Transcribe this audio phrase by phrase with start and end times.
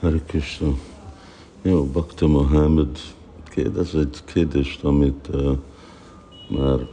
[0.00, 0.74] Hare Krishna.
[1.62, 2.98] Jó, Bhakta Mohamed
[3.50, 5.58] kérdez egy kérdést, amit uh,
[6.48, 6.86] már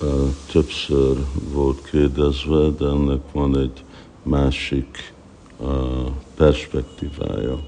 [0.00, 1.16] uh, többször
[1.52, 3.84] volt kérdezve, de ennek van egy
[4.22, 5.14] másik
[5.56, 5.68] uh,
[6.36, 7.58] perspektívája.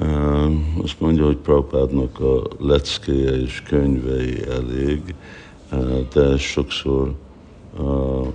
[0.00, 0.52] Uh,
[0.82, 5.14] azt mondja, hogy Prabhupádnak a leckéje és könyvei elég,
[5.72, 7.14] uh, de sokszor
[7.78, 8.26] uh,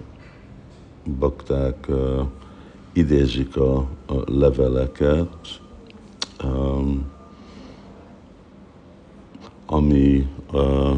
[1.19, 2.25] bakták uh,
[2.93, 5.61] idézik a, a leveleket,
[6.43, 7.11] um,
[9.65, 10.97] ami, uh,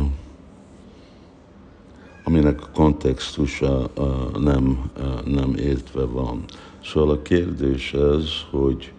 [2.23, 6.43] aminek a kontextusa uh, nem, uh, nem értve van.
[6.83, 8.93] Szóval a kérdés ez, hogy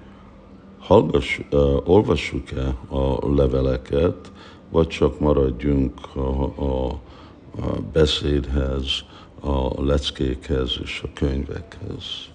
[0.78, 4.33] hallgass, uh, olvassuk-e a leveleket,
[4.70, 9.05] vagy csak maradjunk a, a, a beszédhez,
[9.41, 12.33] a leckékhez és a könyvekhez.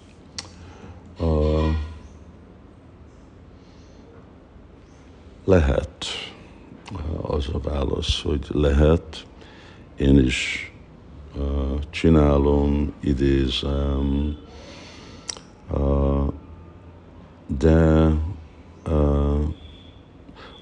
[5.50, 6.04] Lehet,
[7.22, 9.26] az a válasz, hogy lehet,
[9.96, 10.72] én is
[11.36, 14.36] uh, csinálom, idézem,
[17.46, 18.10] de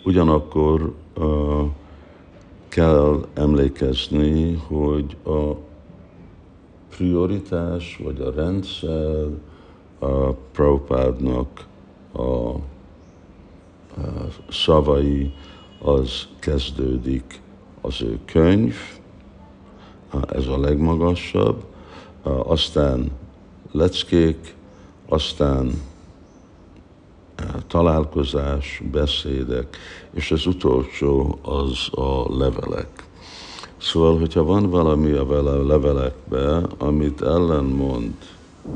[0.05, 0.95] ugyanakkor
[2.69, 5.55] kell emlékezni, hogy a
[6.89, 9.27] prioritás vagy a rendszer
[9.99, 11.67] a Prabhupádnak
[12.13, 12.55] a
[14.51, 15.33] szavai,
[15.79, 17.41] az kezdődik
[17.81, 18.75] az ő könyv,
[20.29, 21.65] ez a legmagasabb,
[22.23, 23.11] aztán
[23.73, 24.55] leckék,
[25.09, 25.71] aztán
[27.67, 29.77] találkozás, beszédek,
[30.11, 33.07] és az utolsó az a levelek.
[33.77, 38.15] Szóval, hogyha van valami a levelekbe, amit ellenmond,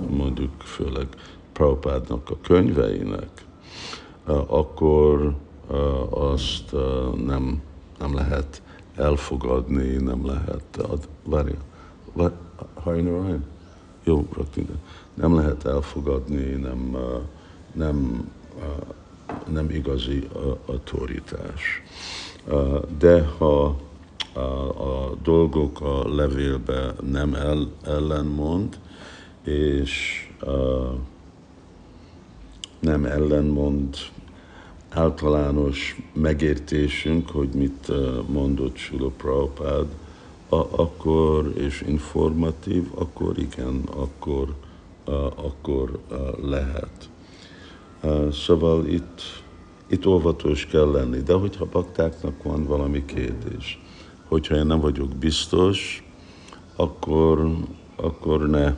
[0.08, 1.06] mondjuk főleg
[1.52, 3.44] Prabhupádnak a könyveinek,
[4.26, 5.34] akkor
[6.10, 6.72] azt
[7.26, 7.62] nem,
[7.98, 8.62] nem lehet
[8.96, 11.58] elfogadni, nem lehet, ad, várja,
[12.84, 13.40] várja,
[14.04, 14.80] Jó, rögtön.
[15.14, 16.96] Nem lehet elfogadni, nem,
[17.72, 18.28] nem,
[19.48, 20.28] nem igazi
[20.66, 21.82] autoritás.
[22.98, 23.76] De ha
[24.32, 28.78] a, a dolgok a levélbe nem el, ellenmond,
[29.42, 30.92] és uh,
[32.80, 33.96] nem ellenmond
[34.94, 37.92] általános megértésünk, hogy mit
[38.28, 39.86] mondott Sula Prabhupád,
[40.70, 44.54] akkor, és informatív, akkor igen, akkor,
[45.34, 45.98] akkor
[46.42, 47.10] lehet.
[48.32, 49.20] Szóval itt,
[49.86, 53.80] itt óvatos kell lenni, de hogyha baktáknak van valami kérdés,
[54.28, 56.04] hogyha én nem vagyok biztos,
[56.76, 57.56] akkor,
[57.96, 58.74] akkor ne,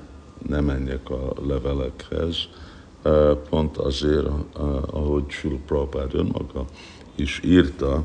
[0.49, 2.49] ne menjek a levelekhez,
[3.51, 4.27] pont azért,
[4.91, 6.65] ahogy Sül Prabhupád önmaga
[7.15, 8.05] is írta,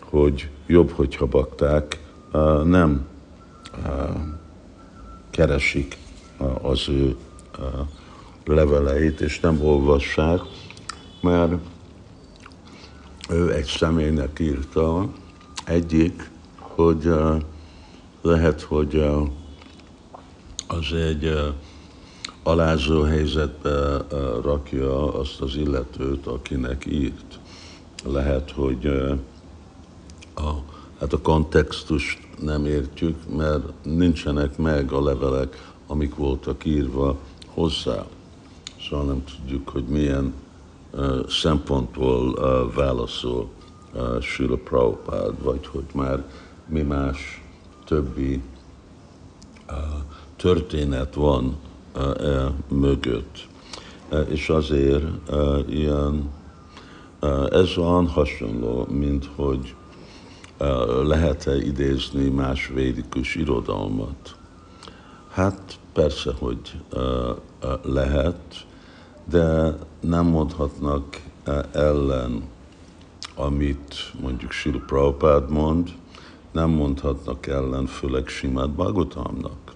[0.00, 2.02] hogy jobb, hogyha bakták
[2.64, 3.06] nem
[5.30, 5.98] keresik
[6.62, 7.16] az ő
[8.44, 10.40] leveleit, és nem olvassák,
[11.20, 11.52] mert
[13.30, 15.08] ő egy személynek írta,
[15.64, 17.10] egyik, hogy
[18.22, 19.04] lehet, hogy
[20.66, 21.54] az egy
[22.48, 24.04] alázó helyzetbe
[24.42, 27.38] rakja azt az illetőt, akinek írt.
[28.04, 28.86] Lehet, hogy
[30.34, 30.50] a,
[31.00, 37.16] hát a kontextust nem értjük, mert nincsenek meg a levelek, amik voltak írva
[37.46, 38.06] hozzá.
[38.88, 40.34] Szóval nem tudjuk, hogy milyen
[41.28, 42.34] szempontból
[42.74, 43.48] válaszol
[43.94, 46.24] uh, Sula Prabhupád, vagy hogy már
[46.66, 47.42] mi más
[47.84, 48.42] többi
[50.36, 51.56] történet van
[51.98, 53.46] e, mögött.
[54.08, 56.30] E, és azért e, ilyen,
[57.20, 59.74] e, ez olyan hasonló, mint hogy
[61.02, 64.36] lehet-e idézni más védikus irodalmat.
[65.30, 66.80] Hát persze, hogy
[67.82, 68.66] lehet,
[69.30, 71.20] de nem mondhatnak
[71.72, 72.42] ellen,
[73.34, 75.90] amit mondjuk Sila Prabhupád mond,
[76.52, 79.72] nem mondhatnak ellen, főleg Simát Bhagavatamnak.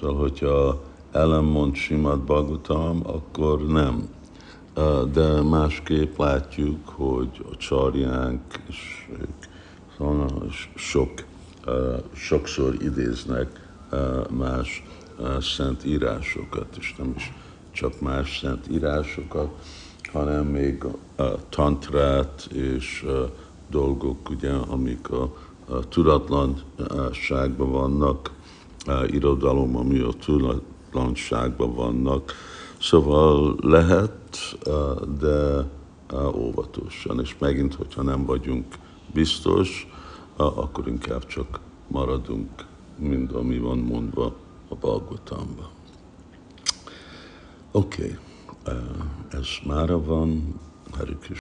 [0.00, 0.80] Szóval, hogyha
[1.12, 4.08] ellenmond Simad Bagutam, akkor nem.
[5.12, 9.08] De másképp látjuk, hogy a csarjánk és
[9.96, 11.10] szóval sok,
[12.12, 13.68] sokszor idéznek
[14.30, 14.84] más
[15.40, 17.32] szent írásokat, és nem is
[17.72, 19.48] csak más szent írásokat,
[20.12, 23.06] hanem még a tantrát és
[23.70, 25.36] dolgok, ugye, amik a,
[25.68, 28.30] a tudatlanságban vannak,
[29.06, 30.12] irodalom, ami a
[30.90, 32.32] tudatlanságban vannak,
[32.80, 34.58] Szóval lehet,
[35.18, 35.64] de
[36.34, 38.74] óvatosan, és megint, hogyha nem vagyunk
[39.12, 39.88] biztos,
[40.36, 42.66] akkor inkább csak maradunk,
[42.96, 44.34] mint ami van mondva
[44.68, 45.70] a Balgotamba.
[47.70, 48.18] Oké,
[48.62, 48.76] okay.
[49.30, 50.60] ez mára van,
[50.90, 51.16] Hari